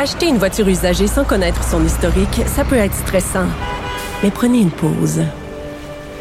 [0.00, 3.48] Acheter une voiture usagée sans connaître son historique, ça peut être stressant.
[4.22, 5.24] Mais prenez une pause.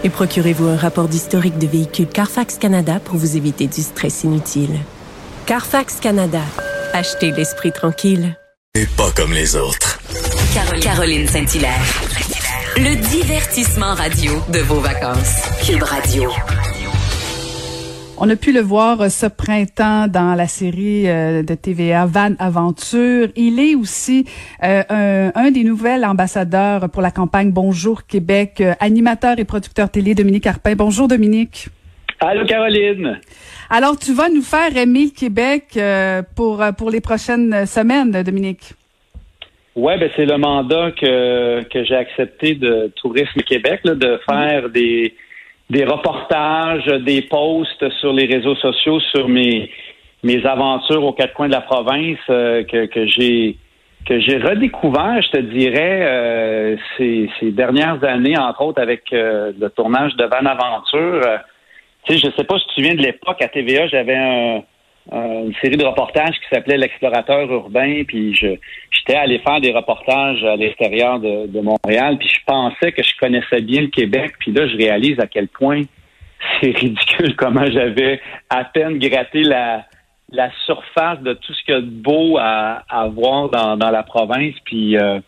[0.04, 4.80] Et procurez-vous un rapport d'historique de véhicule Carfax Canada pour vous éviter du stress inutile.
[5.46, 6.42] Carfax Canada.
[6.92, 8.36] Achetez l'esprit tranquille.
[8.74, 10.00] Et pas comme les autres.
[10.82, 11.86] Caroline, Saint-Hilaire.
[12.78, 15.44] Le divertissement radio de vos vacances.
[15.64, 16.32] Cube Radio.
[18.20, 23.28] On a pu le voir ce printemps dans la série euh, de TVA Van Aventure.
[23.36, 24.26] Il est aussi
[24.64, 30.16] euh, un, des nouveaux ambassadeurs pour la campagne Bonjour Québec, euh, animateur et producteur télé
[30.16, 30.74] Dominique Arpin.
[30.76, 31.68] Bonjour Dominique.
[32.20, 33.20] Allô Caroline.
[33.70, 35.80] Alors tu vas nous faire aimer le Québec
[36.36, 38.74] pour pour les prochaines semaines, Dominique.
[39.76, 44.70] Ouais, ben c'est le mandat que que j'ai accepté de Tourisme Québec là, de faire
[44.72, 45.14] des
[45.70, 49.70] des reportages, des posts sur les réseaux sociaux sur mes
[50.24, 53.58] mes aventures aux quatre coins de la province euh, que, que j'ai
[54.06, 59.52] que j'ai redécouvert, je te dirais, euh, ces, ces, dernières années, entre autres avec euh,
[59.60, 61.22] le tournage de Van Aventure.
[62.06, 64.62] tu sais, je sais pas si tu te souviens de l'époque à TVA, j'avais un,
[65.12, 68.56] une série de reportages qui s'appelait L'explorateur urbain, puis je
[68.92, 73.16] j'étais allé faire des reportages à l'extérieur de, de, Montréal, puis je pensais que je
[73.20, 75.82] connaissais bien le Québec, puis là je réalise à quel point
[76.60, 78.20] c'est ridicule comment j'avais
[78.50, 79.86] à peine gratté la
[80.30, 83.92] la surface de tout ce qu'il y a de beau à, à voir dans, dans
[83.92, 85.20] la province, puis euh,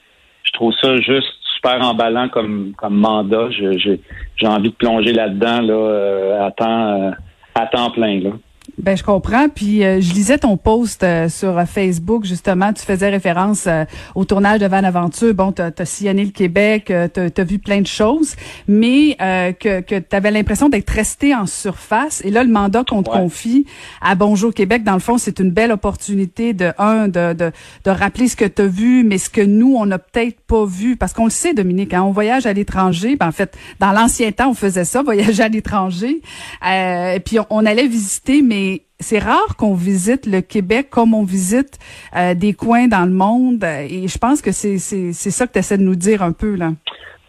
[0.44, 3.50] je trouve ça juste super emballant comme comme mandat.
[3.52, 7.11] J'ai envie de plonger là-dedans là, euh, à temps euh,
[7.55, 8.31] à temps plein là.
[8.80, 9.49] Ben je comprends.
[9.49, 12.72] Puis euh, je lisais ton post euh, sur euh, Facebook justement.
[12.72, 13.67] Tu faisais référence
[14.16, 15.33] au tournage de Van Aventure.
[15.33, 18.35] Bon, tu as, sillonné le Québec, tu as, vu plein de choses,
[18.67, 19.16] mais
[19.59, 22.22] que, que tu avais l'impression d'être resté en surface.
[22.23, 23.66] Et là, le mandat qu'on te confie
[24.02, 27.52] à Bonjour Québec, dans le fond, c'est une belle opportunité de un de, de,
[27.83, 30.66] de rappeler ce que tu as vu, mais ce que nous on n'a peut-être pas
[30.66, 31.94] vu, parce qu'on le sait, Dominique.
[31.94, 33.16] Hein, on voyage à l'étranger.
[33.16, 36.22] Ben, en fait, dans l'ancien temps, on faisait ça, voyager à l'étranger.
[36.66, 38.69] et puis on, on allait visiter, mais
[39.00, 41.80] c'est rare qu'on visite le Québec comme on visite
[42.16, 43.63] euh, des coins dans le monde.
[43.63, 46.72] Et je pense que c'est ça que tu essaies de nous dire un peu, là.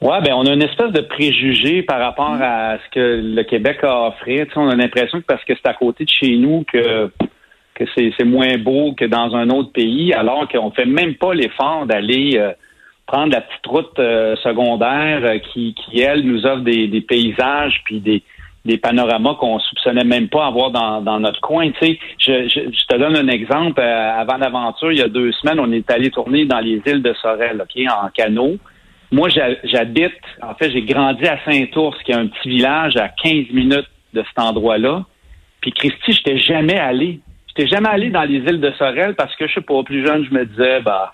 [0.02, 3.80] Oui, ben on a une espèce de préjugé par rapport à ce que le Québec
[3.82, 4.46] a offert.
[4.56, 7.10] on a l'impression que parce que c'est à côté de chez nous que
[7.74, 7.84] que
[8.18, 12.36] c'est moins beau que dans un autre pays, alors qu'on fait même pas l'effort d'aller
[12.36, 12.52] euh,
[13.06, 18.00] prendre la petite route euh, secondaire qui, qui, elle, nous offre des, des paysages puis
[18.00, 18.22] des,
[18.64, 21.70] des panoramas qu'on soupçonnait même pas avoir dans, dans notre coin.
[21.70, 23.80] Tu sais, je, je, te donne un exemple.
[23.80, 27.02] Euh, avant l'aventure, il y a deux semaines, on est allé tourner dans les îles
[27.02, 28.58] de Sorel, ok, en canot.
[29.12, 29.28] Moi,
[29.64, 30.12] j'habite,
[30.42, 34.22] en fait, j'ai grandi à Saint-Ours, qui est un petit village à 15 minutes de
[34.22, 35.04] cet endroit-là.
[35.62, 37.20] Puis Christy, je n'étais jamais allé.
[37.48, 40.06] Je n'étais jamais allé dans les îles de Sorel parce que je sais pas, plus
[40.06, 41.12] jeune, je me disais, bah,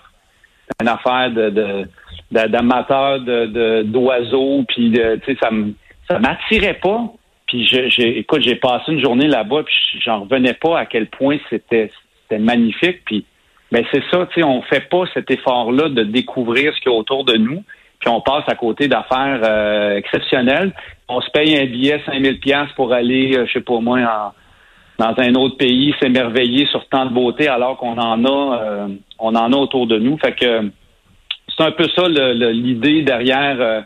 [0.67, 1.87] c'est une affaire de
[2.29, 5.73] d'amateurs de, d'oiseaux, puis tu sais, ça me
[6.09, 7.13] ça m'attirait pas.
[7.47, 11.37] Puis j'ai, écoute, j'ai passé une journée là-bas, puis j'en revenais pas à quel point
[11.49, 11.89] c'était,
[12.21, 13.03] c'était magnifique.
[13.05, 13.25] Puis
[13.71, 16.95] ben c'est ça, tu sais, on fait pas cet effort-là de découvrir ce qu'il y
[16.95, 17.63] a autour de nous,
[17.99, 20.73] puis on passe à côté d'affaires euh, exceptionnelles.
[21.07, 24.33] On se paye un billet 5000 pièces pour aller, euh, je sais pas moi, en,
[25.03, 28.87] dans un autre pays, s'émerveiller sur tant de beauté, alors qu'on en a, euh,
[29.19, 30.17] on en a autour de nous.
[30.17, 30.69] Fait que
[31.55, 33.85] c'est un peu ça l'idée derrière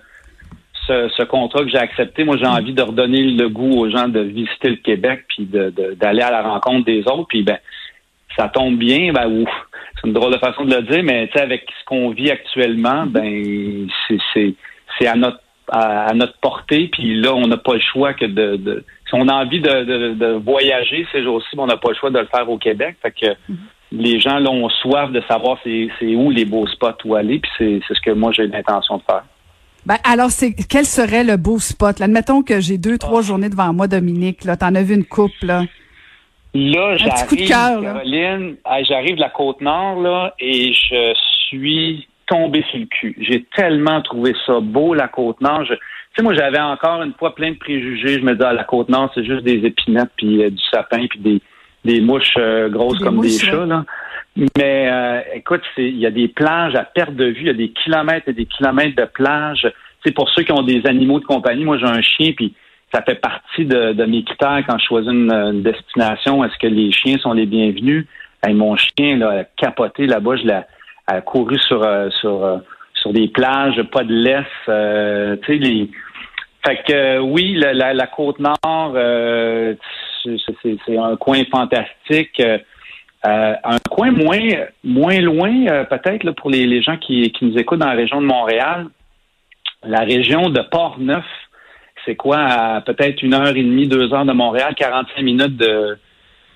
[0.88, 2.58] ce, contrat que j'ai accepté, moi, j'ai mm.
[2.58, 6.42] envie de redonner le goût aux gens de visiter le Québec puis d'aller à la
[6.42, 7.28] rencontre des autres.
[7.30, 7.58] Puis, ben,
[8.38, 9.46] ça tombe bien, ben,
[9.96, 12.32] c'est une drôle de façon de le dire, mais tu sais, avec ce qu'on vit
[12.32, 13.88] actuellement, ben,
[14.34, 15.40] c'est à notre
[15.72, 16.90] à, notre portée.
[16.92, 21.08] Puis là, on n'a pas le choix que de, si on a envie de, voyager
[21.12, 22.98] ces jours-ci, on n'a pas le choix de le faire au Québec.
[23.02, 23.56] Fait que mm-hmm.
[23.94, 27.40] les gens là, ont soif de savoir c'est où les beaux spots où aller.
[27.40, 29.24] Puis c'est ce que moi j'ai l'intention de faire.
[29.86, 32.00] Ben, alors, c'est quel serait le beau spot?
[32.00, 32.06] Là?
[32.06, 34.44] Admettons que j'ai deux, trois journées devant moi, Dominique.
[34.46, 35.64] Là, t'en as vu une coupe, là.
[36.54, 41.14] Là, j'arrive, Caroline, j'arrive de la Côte-Nord, là, et je
[41.48, 43.16] suis tombé sur le cul.
[43.22, 45.64] J'ai tellement trouvé ça beau, la Côte-Nord.
[45.66, 45.76] Tu
[46.16, 48.20] sais, moi, j'avais encore une fois plein de préjugés.
[48.20, 51.20] Je me disais, ah, la Côte-Nord, c'est juste des épinettes, puis euh, du sapin, puis
[51.20, 51.42] des,
[51.86, 53.86] des mouches euh, grosses comme des chats, là.
[54.36, 57.54] Mais euh, écoute, il y a des plages à perte de vue, il y a
[57.54, 59.70] des kilomètres et des kilomètres de plages.
[60.06, 61.66] C'est pour ceux qui ont des animaux de compagnie.
[61.66, 62.54] Moi, j'ai un chien, puis
[62.94, 66.44] ça fait partie de, mes critères quand je choisis une, destination.
[66.44, 68.08] Est-ce que les chiens sont les bienvenus?
[68.48, 70.62] mon chien là, a capoté là-bas, je l'ai
[71.06, 72.58] a couru sur euh, sur euh,
[72.96, 75.42] sur des plages, pas de laisse.
[75.42, 75.92] tu sais, les.
[76.66, 78.96] Fait que oui, la, la, côte nord,
[80.24, 82.42] c'est un coin fantastique
[83.24, 84.40] un coin moins
[84.84, 88.26] moins loin, peut-être pour les, les gens qui, qui nous écoutent dans la région de
[88.26, 88.88] Montréal,
[89.84, 91.26] la région de Port-Neuf,
[92.06, 95.98] c'est quoi, à peut-être une heure et demie, deux heures de Montréal, 45 minutes de,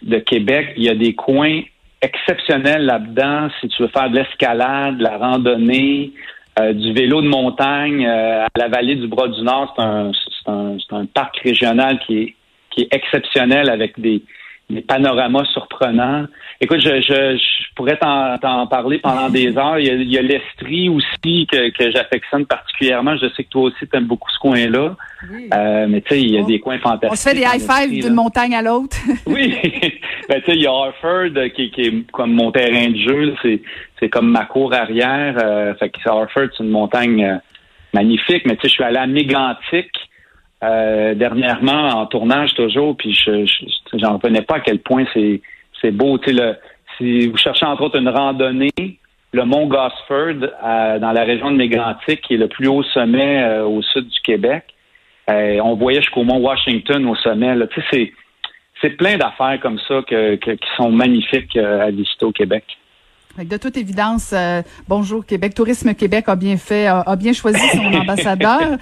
[0.02, 0.74] de Québec.
[0.78, 1.62] Il y a des coins
[2.02, 3.50] exceptionnels là-dedans.
[3.60, 6.14] Si tu veux faire de l'escalade, de la randonnée,
[6.60, 10.12] euh, du vélo de montagne euh, à la vallée du Bras du Nord, c'est un,
[10.48, 12.36] un, un, parc régional qui est,
[12.72, 14.22] qui est exceptionnel avec des,
[14.70, 16.26] des panoramas surprenants.
[16.60, 19.78] Écoute, je, je, je pourrais t'en parler pendant des heures.
[19.78, 23.16] Il y a, l'Estrie aussi que, que j'affectionne particulièrement.
[23.18, 24.96] Je sais que toi aussi, tu aimes beaucoup ce coin-là.
[25.54, 27.12] Euh, mais tu sais, il y a des coins fantastiques.
[27.12, 28.98] On se fait des high-fives d'une montagne à l'autre.
[29.28, 29.56] oui.
[30.30, 33.36] ben, tu sais, il y a Harford qui, qui, est comme mon terrain de jeu.
[33.44, 33.62] C'est,
[34.00, 35.36] c'est comme ma cour arrière.
[35.44, 37.38] Euh, fait que Harford, c'est une montagne euh,
[37.94, 38.44] magnifique.
[38.46, 39.92] Mais tu sais, je suis allé à Mégantic
[40.66, 43.46] euh, dernièrement en tournage toujours, puis je
[43.94, 45.42] j'en revenais pas à quel point c'est
[45.82, 46.18] c'est beau.
[46.18, 46.58] Tu sais,
[46.98, 48.72] si vous cherchez entre autres une randonnée,
[49.32, 53.66] le mont Gosford dans la région de Mégantic, qui est le plus haut sommet euh,
[53.66, 54.64] au sud du Québec.
[55.30, 57.56] Euh, on voyait jusqu'au mont Washington au sommet.
[57.56, 57.68] Là.
[57.68, 58.14] Tu sais, c'est
[58.82, 62.66] c'est plein d'affaires comme ça que, qui sont magnifiques à visiter au Québec.
[63.38, 64.36] De toute évidence,
[64.88, 68.78] bonjour Québec, Tourisme Québec a bien fait, a, bien choisi son ambassadeur.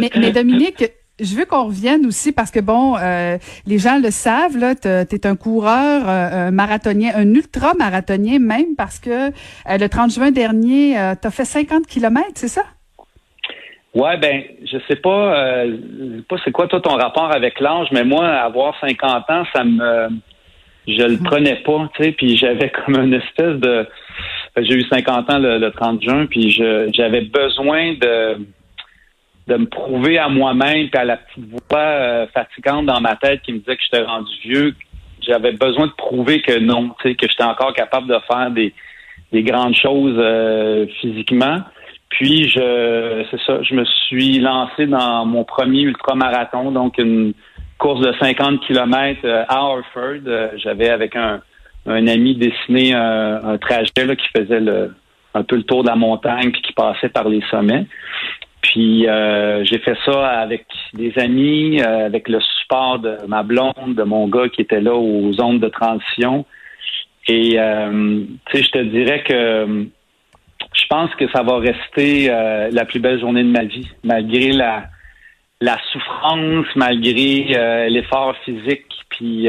[0.00, 0.84] mais, mais Dominique,
[1.20, 4.88] je veux qu'on revienne aussi parce que bon, euh, les gens le savent là, tu
[4.88, 9.30] es un coureur, euh, un marathonien, un ultra marathonien même parce que euh,
[9.66, 12.62] le 30 juin dernier, tu as fait 50 kilomètres, c'est ça?
[13.94, 15.64] Ouais, ben, je sais pas,
[16.28, 20.08] pas c'est quoi toi ton rapport avec l'âge, mais moi, avoir 50 ans, ça me,
[20.86, 23.88] je le prenais pas, tu sais, puis j'avais comme une espèce de,
[24.58, 28.36] j'ai eu 50 ans le, le 30 juin, puis j'avais besoin de
[29.46, 33.42] de me prouver à moi-même et à la petite voix euh, fatigante dans ma tête
[33.42, 34.74] qui me disait que j'étais rendu vieux,
[35.20, 38.74] j'avais besoin de prouver que non, que j'étais encore capable de faire des,
[39.32, 41.58] des grandes choses euh, physiquement.
[42.08, 47.32] Puis je c'est ça, je me suis lancé dans mon premier ultramarathon, donc une
[47.78, 50.56] course de 50 km euh, à Harford.
[50.56, 51.40] J'avais avec un,
[51.86, 54.92] un ami dessiné un, un trajet là, qui faisait le,
[55.36, 57.86] un peu le tour de la montagne puis qui passait par les sommets.
[58.76, 63.94] Puis euh, j'ai fait ça avec des amis, euh, avec le support de ma blonde,
[63.96, 66.44] de mon gars qui était là aux zones de transition.
[67.26, 69.86] Et euh, tu sais, je te dirais que
[70.74, 74.84] je pense que ça va rester la plus belle journée de ma vie, malgré la
[75.62, 79.48] la souffrance, malgré l'effort physique, puis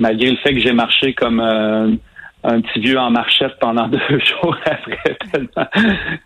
[0.00, 2.00] malgré le fait que j'ai marché comme
[2.44, 5.68] un petit vieux en marchette pendant deux jours après, tellement,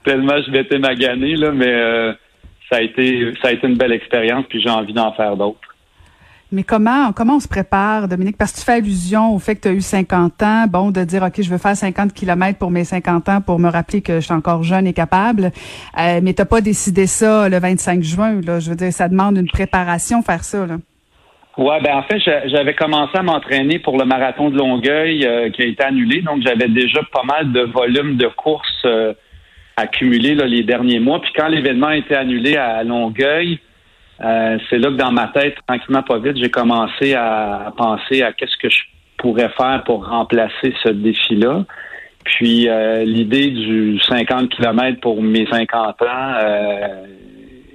[0.05, 2.13] tellement je m'étais magané, là, mais euh,
[2.71, 5.59] ça a été ça a été une belle expérience, puis j'ai envie d'en faire d'autres.
[6.55, 8.37] Mais comment comment on se prépare, Dominique?
[8.37, 11.03] Parce que tu fais allusion au fait que tu as eu 50 ans, bon, de
[11.03, 14.17] dire, OK, je veux faire 50 kilomètres pour mes 50 ans pour me rappeler que
[14.17, 15.51] je suis encore jeune et capable.
[15.99, 18.61] Euh, mais tu pas décidé ça le 25 juin, là.
[18.61, 20.77] Je veux dire, ça demande une préparation, faire ça, là.
[21.59, 25.63] Ouais, ben en fait, j'avais commencé à m'entraîner pour le marathon de Longueuil euh, qui
[25.63, 29.13] a été annulé, donc j'avais déjà pas mal de volume de courses euh,
[29.77, 31.21] accumulés là, les derniers mois.
[31.21, 33.59] Puis quand l'événement a été annulé à Longueuil,
[34.25, 38.33] euh, c'est là que dans ma tête, tranquillement pas vite, j'ai commencé à, penser à
[38.33, 38.85] qu'est-ce que je
[39.19, 41.67] pourrais faire pour remplacer ce défi-là.
[42.25, 42.69] Puis
[43.05, 46.35] l'idée du 50 km pour mes 50 ans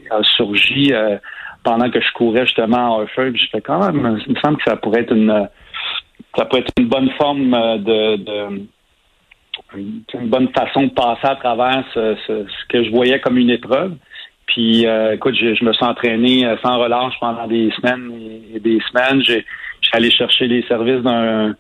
[0.10, 0.94] a surgi
[1.68, 4.64] pendant que je courais justement à Harford, je fais quand même, il me semble que
[4.66, 5.50] ça pourrait être une
[6.38, 7.52] ça pourrait être une bonne forme
[7.84, 8.68] de,
[9.76, 13.96] une bonne façon de passer à travers ce, que je voyais comme une épreuve.
[14.46, 18.12] Puis, euh, écoute, je, me suis entraîné euh, sans relâche pendant des semaines
[18.54, 19.22] et des semaines.
[19.22, 19.46] J'ai,
[19.92, 21.56] allé chercher les services d'un,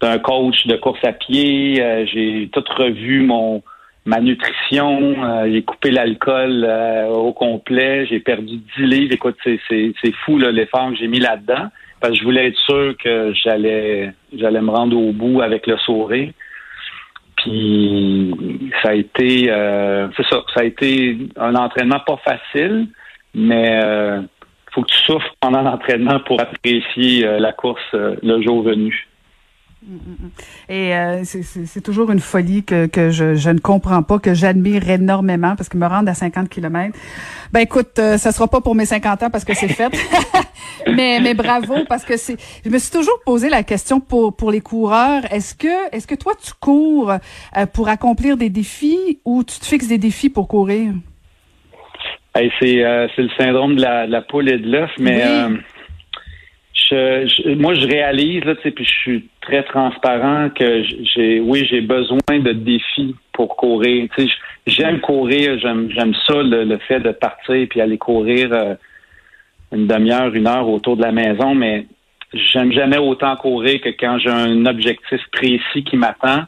[0.00, 1.82] d'un coach de course à pied.
[1.82, 3.62] Euh, j'ai tout revu mon,
[4.06, 9.12] ma nutrition, euh, j'ai coupé l'alcool euh, au complet, j'ai perdu 10 livres.
[9.12, 11.68] Écoute, c'est, c'est, c'est fou l'effort que j'ai mis là-dedans.
[12.00, 15.76] Parce que je voulais être sûr que j'allais j'allais me rendre au bout avec le
[15.78, 16.30] sourire.
[17.38, 18.34] Puis
[18.82, 22.88] ça a été euh, c'est ça, ça a été un entraînement pas facile,
[23.34, 24.20] mais euh,
[24.72, 29.08] faut que tu souffres pendant l'entraînement pour apprécier la course le jour venu.
[30.68, 34.88] Et euh, c'est toujours une folie que, que je, je, ne comprends pas, que j'admire
[34.88, 36.96] énormément parce que me rendre à 50 km.
[37.52, 39.90] Ben écoute, euh, ça sera pas pour mes 50 ans parce que c'est fait.
[40.88, 42.36] mais, mais bravo parce que c'est.
[42.64, 45.22] Je me suis toujours posé la question pour pour les coureurs.
[45.30, 49.66] Est-ce que est-ce que toi tu cours euh, pour accomplir des défis ou tu te
[49.66, 50.92] fixes des défis pour courir?
[52.60, 52.84] c'est
[53.16, 55.22] c'est le syndrome de la, de la poule et de l'œuf, mais
[56.90, 60.82] je, moi, je réalise, là, puis je suis très transparent que
[61.14, 64.08] j'ai, oui, j'ai besoin de défis pour courir.
[64.66, 68.74] J'aime courir, j'aime, j'aime ça, le, fait de partir puis aller courir euh,
[69.72, 71.86] une demi-heure, une heure autour de la maison, mais
[72.32, 76.44] j'aime jamais autant courir que quand j'ai un objectif précis qui m'attend.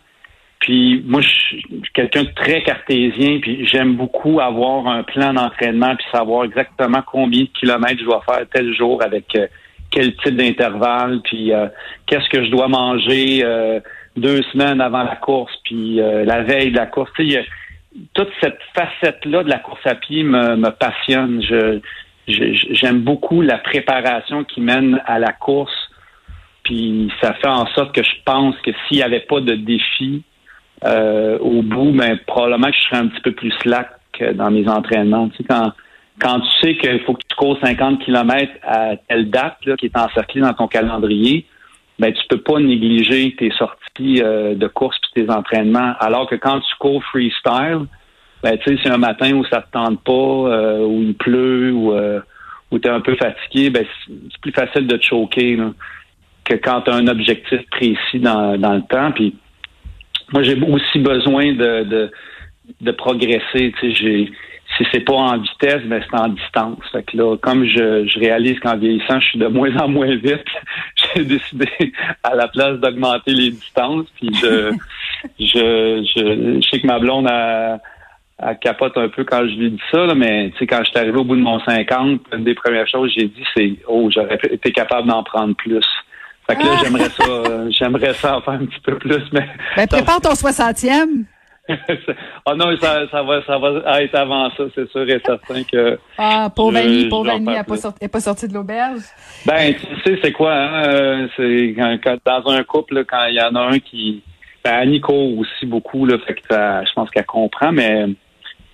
[0.61, 1.65] Puis moi, je suis
[1.95, 7.43] quelqu'un de très cartésien, puis j'aime beaucoup avoir un plan d'entraînement, puis savoir exactement combien
[7.43, 9.47] de kilomètres je dois faire tel jour avec euh,
[9.91, 11.69] quel type d'intervalle, puis euh,
[12.07, 13.81] qu'est-ce que je dois manger euh,
[14.17, 17.11] deux semaines avant la course, puis la veille de la course.
[17.15, 17.47] Tu sais,
[18.15, 21.41] toute cette facette-là de la course à pied me, me passionne.
[21.43, 21.81] Je,
[22.27, 25.91] j'aime beaucoup la préparation qui mène à la course.
[26.65, 30.23] Puis ça fait en sorte que je pense que s'il n'y avait pas de défi
[30.85, 33.91] euh, au bout, ben, probablement que je serais un petit peu plus slack
[34.35, 35.29] dans mes entraînements.
[35.31, 35.73] Tu sais, quand,
[36.21, 39.87] quand tu sais qu'il faut que tu cours 50 km à telle date là, qui
[39.87, 41.47] est encerclée dans ton calendrier,
[41.99, 45.95] ben tu peux pas négliger tes sorties euh, de course puis tes entraînements.
[46.01, 47.87] Alors que quand tu cours freestyle,
[48.43, 51.73] ben tu sais, c'est un matin où ça te tente pas, euh, où il pleut,
[51.73, 52.21] ou euh,
[52.71, 55.59] où tu es un peu fatigué, ben c'est plus facile de te choquer
[56.45, 59.13] que quand tu as un objectif précis dans, dans le temps.
[59.13, 59.35] Puis
[60.33, 62.11] moi, j'ai aussi besoin de, de,
[62.81, 63.73] de progresser.
[63.81, 64.33] Tu sais, j'ai
[64.79, 66.79] si c'est pas en vitesse, ben c'est en distance.
[66.93, 70.15] Fait que là, comme je, je réalise qu'en vieillissant, je suis de moins en moins
[70.17, 70.47] vite,
[71.15, 71.69] j'ai décidé
[72.23, 74.07] à la place d'augmenter les distances.
[74.17, 74.73] Puis je,
[75.41, 77.79] je, je, je sais que ma blonde a
[78.41, 80.91] elle capote un peu quand je lui dis ça, là, mais tu sais, quand je
[80.91, 83.73] suis arrivé au bout de mon 50, une des premières choses que j'ai dit, c'est
[83.89, 85.85] Oh, j'aurais été capable d'en prendre plus.
[86.47, 86.81] Fait que là, ah!
[86.83, 89.47] j'aimerais ça, euh, j'aimerais ça en faire un petit peu plus, mais.
[89.77, 91.25] Ben, prépare ton 60e.
[92.47, 95.99] Oh non, ça, ça, va, ça va être avant ça, c'est sûr et certain que.
[96.17, 97.65] Ah, Annie, elle
[98.01, 99.03] n'est pas, sortie de l'auberge.
[99.47, 100.85] Ben, tu sais, c'est quoi, hein?
[100.87, 104.23] Euh, c'est quand, dans un couple, quand il y en a un qui.
[104.65, 108.07] Ben, court aussi beaucoup, là, fait que je pense qu'elle comprend, mais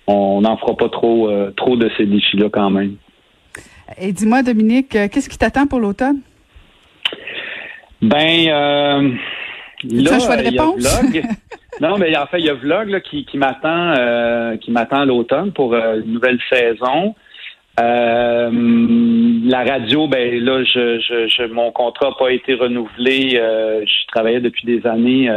[0.07, 2.95] on n'en fera pas trop, euh, trop de ces défis-là quand même.
[3.97, 6.21] Et dis-moi, Dominique, euh, qu'est-ce qui t'attend pour l'automne?
[8.01, 9.11] Ben, euh,
[9.83, 10.83] là, choix de réponse?
[11.81, 15.51] non, mais en fait, il y a Vlog qui, qui m'attend euh, qui m'attend l'automne
[15.51, 17.15] pour une nouvelle saison.
[17.77, 23.31] la radio, ben là, je, je, mon contrat n'a pas été renouvelé.
[23.31, 25.29] je travaillais depuis des années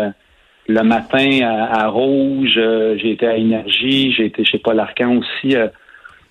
[0.69, 5.57] le matin à, Rouge, euh, j'ai été à Énergie, j'ai été chez Paul Arcan aussi.
[5.57, 5.69] Euh.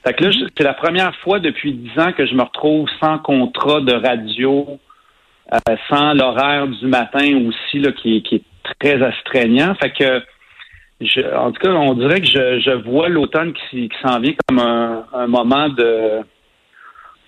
[0.06, 3.18] Fait que là, c'est la première fois depuis dix ans que je me retrouve sans
[3.18, 4.80] contrat de radio,
[5.52, 8.44] euh, sans l'horaire du matin aussi, là, qui, qui est
[8.80, 9.76] très astreignant.
[9.76, 10.22] Fait que
[11.02, 14.60] je, en tout cas, on dirait que je, je vois l'automne qui, s'en vient comme
[14.60, 16.22] un, un, moment de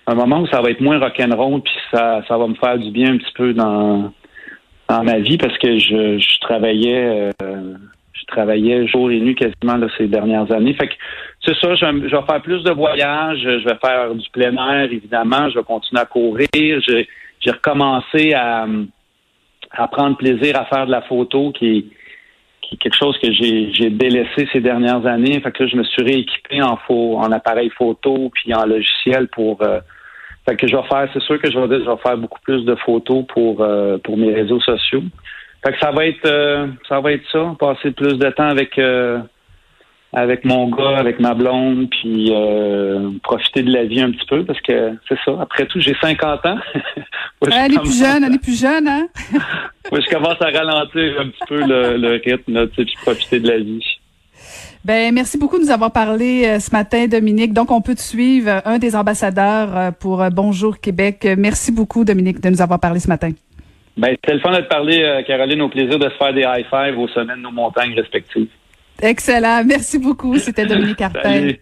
[0.06, 2.90] un moment où ça va être moins rock'n'roll, puis ça, ça va me faire du
[2.90, 4.12] bien un petit peu dans
[4.88, 7.74] dans ma vie parce que je, je travaillais euh,
[8.12, 10.74] je travaillais jour et nuit quasiment là, ces dernières années.
[10.74, 10.94] Fait que
[11.44, 14.92] c'est ça, je, je, vais faire plus de voyages, je vais faire du plein air,
[14.92, 16.80] évidemment, je vais continuer à courir.
[16.86, 18.66] J'ai recommencé à,
[19.70, 21.84] à prendre plaisir à faire de la photo qui est,
[22.62, 25.40] qui est quelque chose que j'ai, délaissé ces dernières années.
[25.40, 29.28] Fait que là, je me suis rééquipé en, faux, en appareil photo puis en logiciel
[29.28, 29.80] pour euh,
[30.48, 32.64] fait que je vais faire, c'est sûr que je vais, je vais faire beaucoup plus
[32.64, 35.02] de photos pour euh, pour mes réseaux sociaux.
[35.64, 38.78] Fait que ça va être euh, ça va être ça, passer plus de temps avec
[38.78, 39.20] euh,
[40.12, 42.32] avec mon gars, avec ma blonde, puis
[43.22, 45.38] profiter de la vie un petit peu parce que c'est ça.
[45.40, 46.58] Après tout, j'ai 50 ans.
[47.52, 49.08] elle est plus jeune, elle est plus jeune, hein?
[49.90, 53.48] Moi, je commence à ralentir un petit peu le, le rythme, là, puis profiter de
[53.48, 53.84] la vie.
[54.82, 57.52] Ben merci beaucoup de nous avoir parlé euh, ce matin, Dominique.
[57.52, 61.28] Donc, on peut te suivre, euh, un des ambassadeurs euh, pour Bonjour Québec.
[61.36, 63.30] Merci beaucoup, Dominique, de nous avoir parlé ce matin.
[63.98, 65.60] Ben, c'était le fun de te parler, Caroline.
[65.60, 68.48] Au plaisir de se faire des high five au sommet de nos montagnes respectives.
[69.02, 69.64] Excellent.
[69.64, 70.38] Merci beaucoup.
[70.38, 71.58] C'était Dominique Cartel.